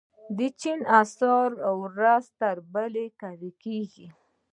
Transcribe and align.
چیني 0.59 0.85
اسعار 1.01 1.51
ورځ 1.83 2.23
تر 2.39 2.55
بلې 2.73 3.05
قوي 3.21 3.51
کیږي. 3.63 4.07